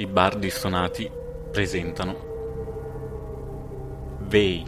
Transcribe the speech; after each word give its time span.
I 0.00 0.06
bardi 0.06 0.48
stonati 0.48 1.10
presentano 1.50 2.16
Vei. 4.20 4.64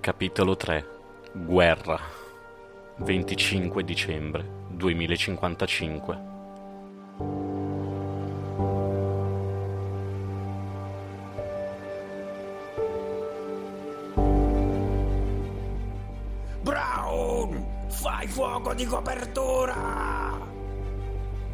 Capitolo 0.00 0.56
3 0.56 0.86
Guerra. 1.34 2.00
25 2.96 3.84
dicembre 3.84 4.46
2055 4.68 6.29
Fai 18.00 18.26
fuoco 18.28 18.72
di 18.72 18.86
copertura! 18.86 20.38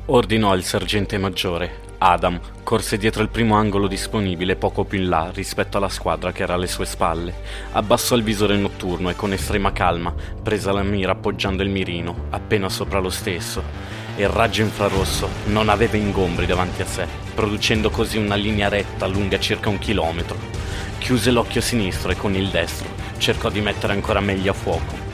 Ordinò 0.07 0.55
il 0.55 0.63
sergente 0.63 1.19
maggiore. 1.19 1.81
Adam 1.99 2.39
corse 2.63 2.99
dietro 2.99 3.23
il 3.23 3.31
primo 3.31 3.57
angolo 3.57 3.89
disponibile 3.89 4.55
poco 4.55 4.85
più 4.85 5.01
in 5.01 5.09
là 5.09 5.31
rispetto 5.33 5.79
alla 5.79 5.89
squadra 5.89 6.31
che 6.31 6.45
era 6.45 6.55
alle 6.55 6.69
sue 6.69 6.85
spalle. 6.85 7.35
Abbassò 7.73 8.15
il 8.15 8.23
visore 8.23 8.57
notturno 8.57 9.11
e 9.11 9.17
con 9.17 9.33
estrema 9.33 9.73
calma 9.73 10.15
prese 10.43 10.71
la 10.71 10.85
mira 10.85 11.13
appoggiando 11.13 11.65
il 11.65 11.71
mirino 11.71 12.27
appena 12.31 12.69
sopra 12.69 13.01
lo 13.01 13.11
stesso. 13.11 13.63
Il 14.17 14.29
raggio 14.29 14.63
infrarosso 14.63 15.29
non 15.47 15.69
aveva 15.69 15.97
ingombri 15.97 16.47
davanti 16.47 16.83
a 16.83 16.87
sé, 16.87 17.07
producendo 17.35 17.91
così 17.91 18.19
una 18.19 18.37
linea 18.37 18.69
retta 18.69 19.07
lunga 19.07 19.41
circa 19.41 19.69
un 19.69 19.79
chilometro. 19.79 20.37
Chiuse 20.99 21.31
l'occhio 21.31 21.61
sinistro 21.61 22.13
e 22.13 22.17
con 22.17 22.35
il 22.35 22.51
destro 22.51 22.89
cercò 23.19 23.49
di 23.49 23.61
mettere 23.61 23.93
ancora 23.95 24.21
meglio 24.21 24.53
a 24.53 24.55
fuoco. 24.55 25.06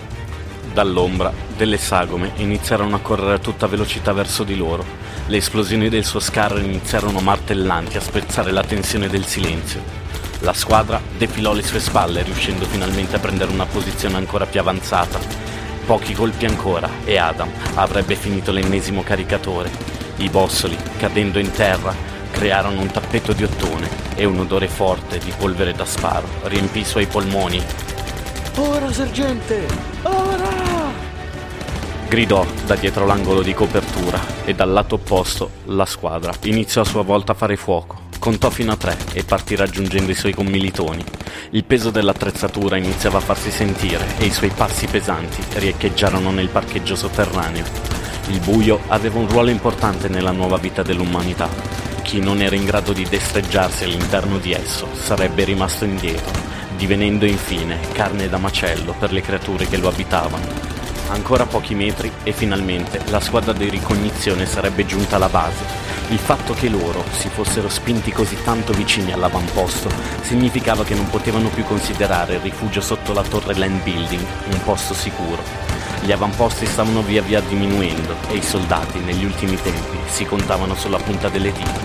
Dall'ombra, 0.71 1.33
delle 1.56 1.77
sagome 1.77 2.33
iniziarono 2.36 2.97
a 2.97 3.00
correre 3.00 3.34
a 3.34 3.39
tutta 3.39 3.67
velocità 3.67 4.12
verso 4.12 4.42
di 4.42 4.56
loro. 4.56 4.84
Le 5.27 5.36
esplosioni 5.36 5.89
del 5.89 6.05
suo 6.05 6.20
scarro 6.20 6.59
iniziarono 6.59 7.20
martellanti 7.20 7.97
a 7.97 8.00
spezzare 8.00 8.53
la 8.53 8.62
tensione 8.62 9.09
del 9.09 9.27
silenzio. 9.27 9.83
La 10.41 10.55
squadra 10.55 11.01
defilò 11.19 11.53
le 11.53 11.62
sue 11.62 11.81
spalle, 11.81 12.23
riuscendo 12.23 12.64
finalmente 12.64 13.17
a 13.17 13.19
prendere 13.19 13.53
una 13.53 13.67
posizione 13.67 14.17
ancora 14.17 14.47
più 14.47 14.61
avanzata. 14.61 15.19
Pochi 15.84 16.14
colpi 16.14 16.47
ancora 16.47 16.89
e 17.05 17.19
Adam 17.19 17.51
avrebbe 17.75 18.14
finito 18.14 18.51
l'ennesimo 18.51 19.03
caricatore. 19.03 19.70
I 20.17 20.29
bossoli, 20.31 20.77
cadendo 20.97 21.39
in 21.39 21.51
terra, 21.51 21.95
crearono 22.31 22.81
un 22.81 22.91
tappeto 22.91 23.33
di 23.33 23.45
ottone 23.45 23.89
e 24.14 24.25
un 24.25 24.39
odore 24.39 24.69
forte 24.69 25.19
di 25.19 25.33
polvere 25.36 25.73
da 25.73 25.84
sparo 25.84 26.27
riempì 26.45 26.81
i 26.81 26.84
suoi 26.84 27.06
polmoni 27.06 27.62
Ora, 28.56 28.92
sergente! 28.92 29.67
Ora! 30.03 30.61
Gridò 32.12 32.44
da 32.66 32.74
dietro 32.74 33.06
l'angolo 33.06 33.41
di 33.41 33.55
copertura 33.55 34.20
e 34.44 34.52
dal 34.52 34.70
lato 34.70 34.96
opposto 34.96 35.48
la 35.68 35.86
squadra 35.86 36.30
iniziò 36.42 36.82
a 36.82 36.84
sua 36.84 37.02
volta 37.02 37.32
a 37.32 37.34
fare 37.34 37.56
fuoco. 37.56 38.10
Contò 38.18 38.50
fino 38.50 38.70
a 38.70 38.77
tre 38.77 38.98
e 39.14 39.24
partì 39.24 39.56
raggiungendo 39.56 40.10
i 40.10 40.14
suoi 40.14 40.34
commilitoni. 40.34 41.02
Il 41.52 41.64
peso 41.64 41.88
dell'attrezzatura 41.88 42.77
iniziava 42.77 43.16
a 43.16 43.22
farsi 43.22 43.50
sentire 43.50 44.05
e 44.18 44.27
i 44.27 44.30
suoi 44.30 44.50
passi 44.50 44.86
pesanti 44.88 45.42
riecheggiarono 45.55 46.30
nel 46.30 46.50
parcheggio 46.50 46.96
sotterraneo. 46.96 47.64
Il 48.28 48.40
buio 48.40 48.80
aveva 48.88 49.18
un 49.18 49.27
ruolo 49.27 49.48
importante 49.48 50.08
nella 50.08 50.33
nuova 50.33 50.58
vita 50.58 50.83
dell'umanità. 50.83 51.48
Chi 52.02 52.20
non 52.20 52.42
era 52.42 52.55
in 52.55 52.66
grado 52.66 52.92
di 52.92 53.08
destreggiarsi 53.08 53.84
all'interno 53.84 54.36
di 54.36 54.52
esso 54.52 54.86
sarebbe 54.92 55.44
rimasto 55.44 55.86
indietro 55.86 56.50
divenendo 56.77 57.24
infine 57.27 57.78
carne 57.92 58.28
da 58.28 58.38
macello 58.38 58.94
per 58.98 59.12
le 59.12 59.22
creature 59.22 59.66
che 59.66 59.78
lo 59.78 59.88
abitavano. 59.88 60.72
Ancora 61.12 61.44
pochi 61.44 61.74
metri 61.74 62.10
e 62.22 62.32
finalmente 62.32 62.98
la 63.10 63.20
squadra 63.20 63.52
di 63.52 63.68
ricognizione 63.68 64.46
sarebbe 64.46 64.86
giunta 64.86 65.17
alla 65.17 65.28
base. 65.28 65.62
Il 66.08 66.18
fatto 66.18 66.55
che 66.55 66.70
loro 66.70 67.05
si 67.11 67.28
fossero 67.28 67.68
spinti 67.68 68.11
così 68.11 68.42
tanto 68.42 68.73
vicini 68.73 69.12
all'avamposto 69.12 69.90
significava 70.22 70.84
che 70.84 70.95
non 70.95 71.11
potevano 71.11 71.51
più 71.51 71.64
considerare 71.64 72.36
il 72.36 72.40
rifugio 72.40 72.80
sotto 72.80 73.12
la 73.12 73.22
torre 73.22 73.55
Land 73.58 73.83
Building 73.83 74.27
un 74.52 74.64
posto 74.64 74.95
sicuro. 74.95 75.42
Gli 76.01 76.12
avamposti 76.12 76.64
stavano 76.64 77.02
via 77.02 77.20
via 77.20 77.40
diminuendo 77.40 78.17
e 78.30 78.36
i 78.36 78.42
soldati 78.42 78.98
negli 79.01 79.24
ultimi 79.24 79.61
tempi 79.61 79.98
si 80.06 80.24
contavano 80.24 80.74
sulla 80.74 80.98
punta 80.98 81.28
delle 81.28 81.52
dita. 81.52 81.80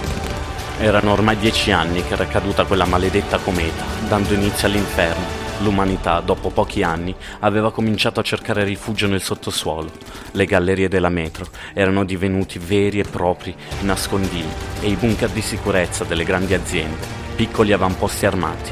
Erano 0.79 1.11
ormai 1.11 1.35
dieci 1.37 1.71
anni 1.71 2.01
che 2.01 2.13
era 2.13 2.27
caduta 2.27 2.63
quella 2.63 2.85
maledetta 2.85 3.39
cometa, 3.39 3.83
dando 4.07 4.33
inizio 4.33 4.67
all'inferno. 4.67 5.46
L'umanità, 5.59 6.19
dopo 6.19 6.49
pochi 6.49 6.83
anni, 6.83 7.15
aveva 7.39 7.71
cominciato 7.71 8.19
a 8.19 8.23
cercare 8.23 8.63
rifugio 8.63 9.07
nel 9.07 9.21
sottosuolo. 9.21 9.89
Le 10.31 10.45
gallerie 10.45 10.87
della 10.87 11.09
metro 11.09 11.47
erano 11.73 12.05
divenuti 12.05 12.59
veri 12.59 12.99
e 12.99 13.03
propri 13.03 13.55
nascondigli 13.81 14.45
e 14.81 14.89
i 14.89 14.95
bunker 14.95 15.29
di 15.29 15.41
sicurezza 15.41 16.03
delle 16.03 16.23
grandi 16.23 16.53
aziende, 16.53 17.05
piccoli 17.35 17.73
avamposti 17.73 18.25
armati. 18.25 18.71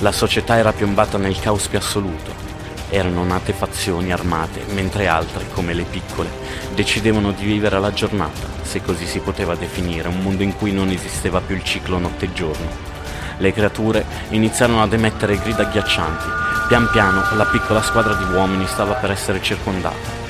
La 0.00 0.12
società 0.12 0.56
era 0.56 0.72
piombata 0.72 1.16
nel 1.16 1.38
caos 1.38 1.68
più 1.68 1.78
assoluto 1.78 2.46
erano 2.90 3.24
nate 3.24 3.52
fazioni 3.52 4.12
armate, 4.12 4.62
mentre 4.72 5.08
altre, 5.08 5.46
come 5.52 5.74
le 5.74 5.84
piccole, 5.84 6.30
decidevano 6.74 7.32
di 7.32 7.44
vivere 7.44 7.76
alla 7.76 7.92
giornata, 7.92 8.46
se 8.62 8.80
così 8.82 9.06
si 9.06 9.18
poteva 9.18 9.54
definire, 9.54 10.08
un 10.08 10.20
mondo 10.20 10.42
in 10.42 10.56
cui 10.56 10.72
non 10.72 10.90
esisteva 10.90 11.40
più 11.40 11.56
il 11.56 11.64
ciclo 11.64 11.98
notte 11.98 12.26
e 12.26 12.32
giorno. 12.32 12.95
Le 13.38 13.52
creature 13.52 14.04
iniziarono 14.30 14.82
ad 14.82 14.92
emettere 14.92 15.38
grida 15.38 15.62
agghiaccianti. 15.62 16.28
Pian 16.68 16.88
piano 16.90 17.22
la 17.34 17.44
piccola 17.44 17.82
squadra 17.82 18.14
di 18.14 18.24
uomini 18.24 18.66
stava 18.66 18.94
per 18.94 19.10
essere 19.10 19.42
circondata. 19.42 20.24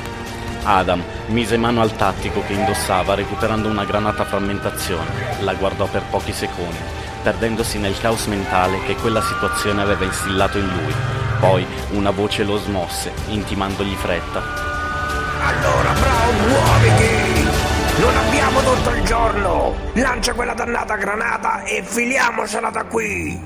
Adam 0.64 1.02
mise 1.26 1.56
mano 1.56 1.80
al 1.80 1.94
tattico 1.94 2.42
che 2.46 2.52
indossava 2.52 3.14
recuperando 3.14 3.68
una 3.68 3.84
granata 3.84 4.24
frammentazione. 4.24 5.38
La 5.40 5.54
guardò 5.54 5.86
per 5.86 6.02
pochi 6.10 6.32
secondi, 6.32 6.78
perdendosi 7.22 7.78
nel 7.78 7.98
caos 7.98 8.26
mentale 8.26 8.82
che 8.84 8.96
quella 8.96 9.22
situazione 9.22 9.82
aveva 9.82 10.04
instillato 10.04 10.58
in 10.58 10.66
lui 10.66 10.94
poi 11.38 11.66
una 11.90 12.10
voce 12.10 12.44
lo 12.44 12.56
smosse, 12.56 13.12
intimandogli 13.28 13.94
fretta. 13.94 14.42
Allora, 15.40 15.92
Brown, 15.92 16.48
muoviti! 16.48 17.25
Non 17.98 18.14
abbiamo 18.16 18.60
tutto 18.60 18.90
il 18.90 19.02
giorno! 19.04 19.74
Lancia 19.94 20.34
quella 20.34 20.54
dannata 20.54 20.96
granata 20.96 21.62
e 21.64 21.82
filiamocela 21.82 22.70
da 22.70 22.84
qui! 22.84 23.40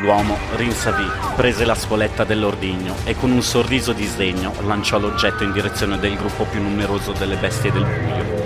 L'uomo 0.00 0.36
rinsavì, 0.56 1.08
prese 1.34 1.64
la 1.64 1.74
spoletta 1.74 2.24
dell'ordigno 2.24 2.94
e 3.04 3.16
con 3.16 3.30
un 3.30 3.42
sorriso 3.42 3.92
di 3.92 4.04
sdegno 4.04 4.52
lanciò 4.66 4.98
l'oggetto 4.98 5.42
in 5.42 5.52
direzione 5.52 5.98
del 5.98 6.16
gruppo 6.16 6.44
più 6.44 6.60
numeroso 6.60 7.12
delle 7.12 7.36
bestie 7.36 7.72
del 7.72 7.84
buio. 7.84 8.44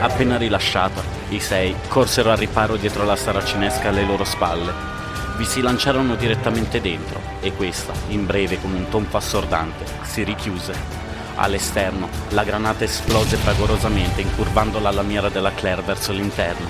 Appena 0.00 0.36
rilasciata, 0.36 1.00
i 1.28 1.38
sei 1.38 1.74
corsero 1.86 2.32
al 2.32 2.36
riparo 2.36 2.74
dietro 2.74 3.04
la 3.04 3.16
saracinesca 3.16 3.88
alle 3.88 4.04
loro 4.04 4.24
spalle 4.24 4.96
vi 5.38 5.44
si 5.44 5.60
lanciarono 5.60 6.16
direttamente 6.16 6.80
dentro 6.80 7.20
e 7.40 7.52
questa, 7.52 7.92
in 8.08 8.26
breve 8.26 8.60
con 8.60 8.72
un 8.72 8.88
tonfo 8.88 9.18
assordante, 9.18 9.84
si 10.02 10.24
richiuse. 10.24 11.07
All'esterno 11.40 12.08
la 12.30 12.42
granata 12.42 12.82
esplose 12.82 13.36
fragorosamente 13.36 14.20
incurvando 14.20 14.80
la 14.80 14.90
lamiera 14.90 15.28
della 15.28 15.54
Claire 15.54 15.82
verso 15.82 16.10
l'interno. 16.10 16.66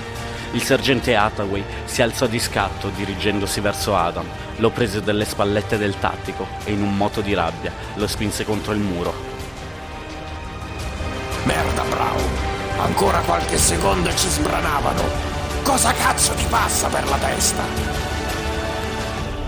Il 0.51 0.61
sergente 0.61 1.15
Hathaway 1.15 1.63
si 1.85 2.03
alzò 2.03 2.27
di 2.27 2.39
scatto 2.39 2.89
dirigendosi 2.89 3.61
verso 3.61 3.95
Adam, 3.95 4.25
lo 4.57 4.69
prese 4.69 5.01
dalle 5.01 5.25
spallette 5.25 5.77
del 5.77 5.97
tattico 5.97 6.47
e 6.65 6.71
in 6.71 6.83
un 6.83 6.95
moto 6.95 7.21
di 7.21 7.33
rabbia 7.33 7.71
lo 7.95 8.07
spinse 8.07 8.45
contro 8.45 8.73
il 8.73 8.79
muro. 8.79 9.13
Merda 11.43 11.83
Brown, 11.83 12.29
ancora 12.77 13.19
qualche 13.21 13.57
secondo 13.57 14.13
ci 14.13 14.27
sbranavano. 14.27 15.01
Cosa 15.63 15.91
cazzo 15.93 16.33
ti 16.33 16.45
passa 16.47 16.87
per 16.89 17.07
la 17.07 17.17
testa? 17.17 18.18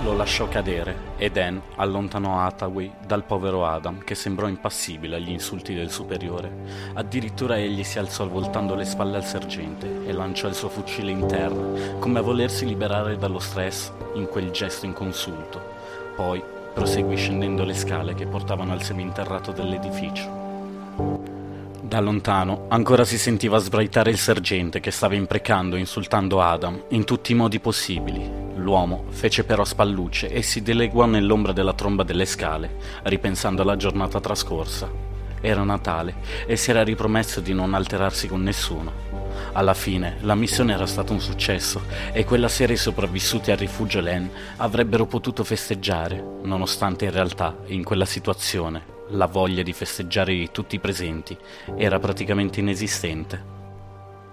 Lo 0.03 0.13
lasciò 0.15 0.47
cadere 0.47 1.09
e 1.17 1.29
Dan 1.29 1.61
allontanò 1.75 2.39
Hathaway 2.39 2.91
dal 3.05 3.23
povero 3.23 3.65
Adam 3.65 4.03
che 4.03 4.15
sembrò 4.15 4.47
impassibile 4.47 5.17
agli 5.17 5.29
insulti 5.29 5.73
del 5.73 5.91
superiore. 5.91 6.51
Addirittura 6.93 7.57
egli 7.57 7.83
si 7.83 7.99
alzò 7.99 8.27
voltando 8.27 8.73
le 8.73 8.85
spalle 8.85 9.17
al 9.17 9.25
sergente 9.25 10.05
e 10.05 10.11
lanciò 10.11 10.47
il 10.47 10.55
suo 10.55 10.69
fucile 10.69 11.11
in 11.11 11.27
terra, 11.27 11.99
come 11.99 12.19
a 12.19 12.23
volersi 12.23 12.65
liberare 12.65 13.17
dallo 13.17 13.39
stress 13.39 13.91
in 14.15 14.27
quel 14.27 14.49
gesto 14.49 14.85
inconsulto. 14.85 15.61
Poi 16.15 16.41
proseguì 16.73 17.15
scendendo 17.15 17.63
le 17.63 17.75
scale 17.75 18.15
che 18.15 18.25
portavano 18.25 18.71
al 18.71 18.81
seminterrato 18.81 19.51
dell'edificio. 19.51 20.39
Da 21.81 21.99
lontano 21.99 22.65
ancora 22.69 23.03
si 23.03 23.17
sentiva 23.17 23.57
sbraitare 23.57 24.09
il 24.09 24.17
sergente 24.17 24.79
che 24.79 24.91
stava 24.91 25.15
imprecando 25.15 25.75
e 25.75 25.79
insultando 25.79 26.41
Adam 26.41 26.85
in 26.89 27.03
tutti 27.03 27.33
i 27.33 27.35
modi 27.35 27.59
possibili. 27.59 28.40
L'uomo 28.55 29.05
fece 29.09 29.43
però 29.43 29.63
spallucce 29.63 30.29
e 30.29 30.41
si 30.41 30.61
dileguò 30.61 31.05
nell'ombra 31.05 31.51
della 31.51 31.73
tromba 31.73 32.03
delle 32.03 32.25
scale, 32.25 32.77
ripensando 33.03 33.61
alla 33.61 33.75
giornata 33.75 34.19
trascorsa. 34.19 34.89
Era 35.41 35.63
Natale 35.63 36.15
e 36.45 36.55
si 36.55 36.69
era 36.69 36.83
ripromesso 36.83 37.39
di 37.39 37.53
non 37.53 37.73
alterarsi 37.73 38.27
con 38.27 38.43
nessuno. 38.43 39.09
Alla 39.53 39.73
fine 39.73 40.17
la 40.21 40.35
missione 40.35 40.73
era 40.73 40.85
stata 40.85 41.13
un 41.13 41.19
successo 41.19 41.81
e 42.11 42.23
quella 42.25 42.47
sera 42.47 42.73
i 42.73 42.77
sopravvissuti 42.77 43.51
al 43.51 43.57
rifugio 43.57 43.99
Len 43.99 44.29
avrebbero 44.57 45.05
potuto 45.05 45.43
festeggiare, 45.43 46.23
nonostante 46.43 47.05
in 47.05 47.11
realtà 47.11 47.57
in 47.67 47.83
quella 47.83 48.05
situazione 48.05 48.99
la 49.09 49.25
voglia 49.25 49.63
di 49.63 49.73
festeggiare 49.73 50.33
di 50.33 50.51
tutti 50.51 50.75
i 50.75 50.79
presenti 50.79 51.37
era 51.75 51.99
praticamente 51.99 52.59
inesistente. 52.59 53.59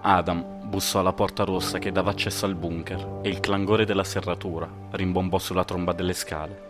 Adam 0.01 0.58
bussò 0.69 0.99
alla 0.99 1.13
porta 1.13 1.43
rossa 1.43 1.79
che 1.79 1.91
dava 1.91 2.11
accesso 2.11 2.45
al 2.45 2.53
bunker 2.53 3.21
e 3.23 3.29
il 3.29 3.39
clangore 3.39 3.85
della 3.85 4.03
serratura 4.03 4.69
rimbombò 4.91 5.39
sulla 5.39 5.65
tromba 5.65 5.93
delle 5.93 6.13
scale. 6.13 6.67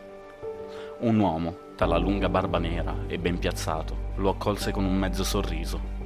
Un 1.00 1.19
uomo, 1.19 1.56
dalla 1.75 1.98
lunga 1.98 2.30
barba 2.30 2.60
nera 2.60 2.96
e 3.07 3.19
ben 3.19 3.38
piazzato, 3.38 4.13
lo 4.16 4.30
accolse 4.30 4.72
con 4.72 4.86
un 4.86 4.98
mezzo 4.98 5.25
sorriso. 5.25 5.98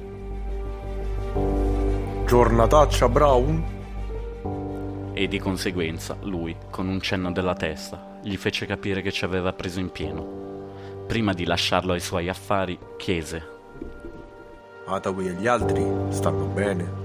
Giornataccia 2.26 3.08
Brown? 3.08 3.64
E 5.12 5.28
di 5.28 5.38
conseguenza 5.38 6.16
lui, 6.22 6.56
con 6.70 6.88
un 6.88 7.00
cenno 7.00 7.30
della 7.30 7.54
testa, 7.54 8.18
gli 8.22 8.36
fece 8.36 8.66
capire 8.66 9.02
che 9.02 9.12
ci 9.12 9.24
aveva 9.24 9.52
preso 9.52 9.78
in 9.78 9.90
pieno. 9.90 10.42
Prima 11.06 11.32
di 11.32 11.44
lasciarlo 11.44 11.92
ai 11.92 12.00
suoi 12.00 12.28
affari, 12.28 12.76
chiese: 12.96 13.46
Hathaway 14.86 15.28
e 15.28 15.32
gli 15.34 15.46
altri 15.46 15.84
stanno 16.08 16.46
bene? 16.46 17.03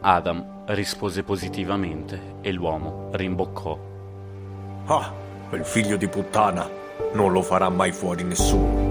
Adam 0.00 0.64
rispose 0.66 1.22
positivamente 1.22 2.36
e 2.40 2.52
l'uomo 2.52 3.10
rimboccò. 3.12 3.78
Ah, 4.86 5.12
quel 5.48 5.64
figlio 5.64 5.96
di 5.96 6.08
puttana 6.08 6.68
non 7.12 7.32
lo 7.32 7.42
farà 7.42 7.68
mai 7.68 7.92
fuori 7.92 8.22
nessuno. 8.22 8.85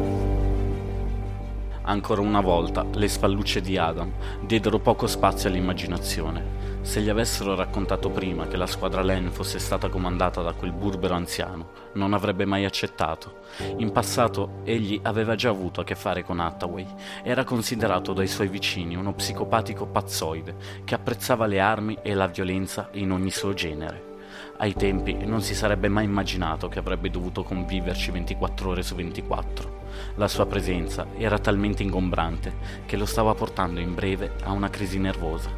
Ancora 1.87 2.21
una 2.21 2.41
volta 2.41 2.83
le 2.93 3.07
spallucce 3.07 3.61
di 3.61 3.77
Adam 3.77 4.11
diedero 4.41 4.79
poco 4.79 5.05
spazio 5.05 5.49
all'immaginazione. 5.49 6.63
Se 6.81 6.99
gli 6.99 7.09
avessero 7.09 7.53
raccontato 7.53 8.09
prima 8.09 8.47
che 8.47 8.57
la 8.57 8.65
squadra 8.65 9.03
Len 9.03 9.31
fosse 9.31 9.59
stata 9.59 9.87
comandata 9.87 10.41
da 10.41 10.53
quel 10.53 10.71
burbero 10.71 11.13
anziano, 11.13 11.69
non 11.93 12.13
avrebbe 12.13 12.45
mai 12.45 12.65
accettato. 12.65 13.41
In 13.77 13.91
passato 13.91 14.61
egli 14.63 14.99
aveva 15.03 15.35
già 15.35 15.49
avuto 15.49 15.81
a 15.81 15.83
che 15.83 15.93
fare 15.93 16.23
con 16.23 16.39
Hathaway. 16.39 16.87
Era 17.21 17.43
considerato 17.43 18.13
dai 18.13 18.27
suoi 18.27 18.47
vicini 18.47 18.95
uno 18.95 19.13
psicopatico 19.13 19.85
pazzoide 19.85 20.55
che 20.85 20.95
apprezzava 20.95 21.45
le 21.45 21.59
armi 21.59 21.99
e 22.01 22.15
la 22.15 22.25
violenza 22.25 22.89
in 22.93 23.11
ogni 23.11 23.29
suo 23.29 23.53
genere. 23.53 24.13
Ai 24.57 24.73
tempi 24.73 25.13
non 25.23 25.41
si 25.41 25.53
sarebbe 25.53 25.87
mai 25.87 26.05
immaginato 26.05 26.67
che 26.67 26.79
avrebbe 26.79 27.11
dovuto 27.11 27.43
conviverci 27.43 28.09
24 28.09 28.69
ore 28.69 28.81
su 28.81 28.95
24. 28.95 29.74
La 30.15 30.27
sua 30.27 30.45
presenza 30.45 31.07
era 31.17 31.39
talmente 31.39 31.83
ingombrante 31.83 32.83
che 32.85 32.97
lo 32.97 33.05
stava 33.05 33.33
portando 33.33 33.79
in 33.79 33.93
breve 33.93 34.33
a 34.43 34.51
una 34.51 34.69
crisi 34.69 34.99
nervosa. 34.99 35.49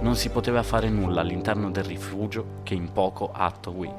Non 0.00 0.16
si 0.16 0.30
poteva 0.30 0.62
fare 0.62 0.88
nulla 0.88 1.20
all'interno 1.20 1.70
del 1.70 1.84
rifugio 1.84 2.60
che 2.62 2.74
in 2.74 2.92
poco 2.92 3.30
Hathaway 3.32 3.92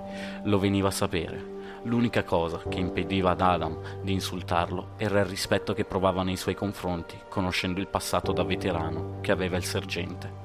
lo 0.44 0.60
veniva 0.60 0.88
a 0.88 0.92
sapere. 0.92 1.54
L'unica 1.84 2.24
cosa 2.24 2.62
che 2.68 2.80
impediva 2.80 3.32
ad 3.32 3.42
Adam 3.42 4.02
di 4.02 4.12
insultarlo 4.12 4.94
era 4.98 5.20
il 5.20 5.26
rispetto 5.26 5.74
che 5.74 5.86
provava 5.86 6.24
nei 6.24 6.36
suoi 6.36 6.56
confronti, 6.56 7.16
conoscendo 7.30 7.80
il 7.80 7.88
passato 7.88 8.32
da 8.32 8.44
veterano 8.44 9.20
che 9.22 9.32
aveva 9.32 9.58
il 9.58 9.66
sergente. 9.66 10.44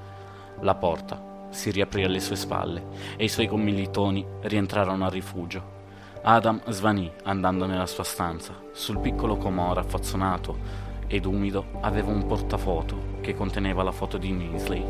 La 0.61 0.75
porta 0.75 1.47
si 1.51 1.71
riaprì 1.71 2.05
alle 2.05 2.21
sue 2.21 2.37
spalle 2.37 2.85
e 3.17 3.25
i 3.25 3.29
suoi 3.29 3.47
commilitoni 3.47 4.27
rientrarono 4.43 5.05
al 5.05 5.11
rifugio. 5.11 5.80
Adam 6.23 6.61
svanì 6.69 7.11
andando 7.23 7.65
nella 7.65 7.87
sua 7.87 8.05
stanza. 8.05 8.55
Sul 8.73 8.99
piccolo 8.99 9.39
comò 9.39 9.73
raffazzonato 9.73 10.89
ed 11.07 11.25
umido 11.25 11.65
aveva 11.81 12.11
un 12.11 12.27
portafoto 12.27 13.19
che 13.23 13.35
conteneva 13.35 13.83
la 13.83 13.91
foto 13.91 14.19
di 14.19 14.31
Nisley. 14.31 14.85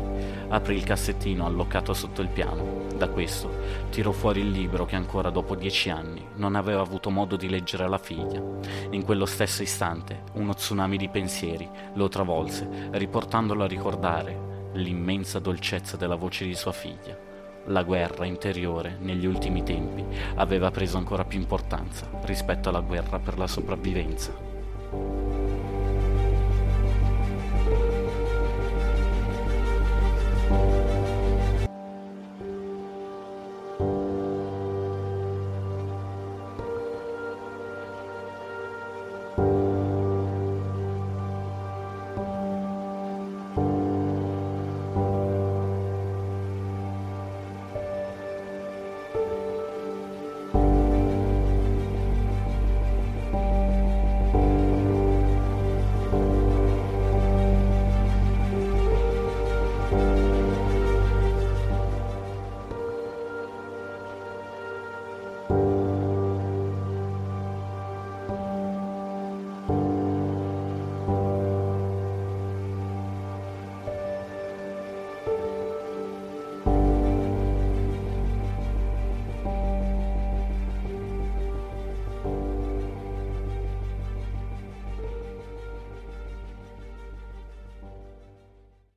Aprì 0.49 0.75
il 0.75 0.83
cassettino 0.83 1.45
allocato 1.45 1.93
sotto 1.93 2.21
il 2.21 2.27
piano. 2.27 2.79
Da 2.97 3.07
questo 3.07 3.49
tirò 3.91 4.11
fuori 4.11 4.41
il 4.41 4.49
libro 4.49 4.85
che 4.85 4.97
ancora 4.97 5.29
dopo 5.29 5.55
dieci 5.55 5.89
anni 5.89 6.21
non 6.35 6.55
aveva 6.55 6.81
avuto 6.81 7.09
modo 7.09 7.37
di 7.37 7.47
leggere 7.47 7.85
alla 7.85 7.97
figlia. 7.97 8.43
In 8.89 9.05
quello 9.05 9.25
stesso 9.25 9.63
istante 9.63 10.23
uno 10.33 10.53
tsunami 10.53 10.97
di 10.97 11.07
pensieri 11.07 11.67
lo 11.93 12.09
travolse, 12.09 12.89
riportandolo 12.91 13.63
a 13.63 13.67
ricordare 13.67 14.69
l'immensa 14.73 15.39
dolcezza 15.39 15.95
della 15.95 16.15
voce 16.15 16.45
di 16.45 16.55
sua 16.55 16.73
figlia. 16.73 17.30
La 17.65 17.83
guerra 17.83 18.25
interiore, 18.25 18.97
negli 18.99 19.25
ultimi 19.25 19.63
tempi, 19.63 20.03
aveva 20.35 20.71
preso 20.71 20.97
ancora 20.97 21.23
più 21.23 21.39
importanza 21.39 22.07
rispetto 22.23 22.69
alla 22.69 22.81
guerra 22.81 23.19
per 23.19 23.37
la 23.37 23.47
sopravvivenza. 23.47 24.50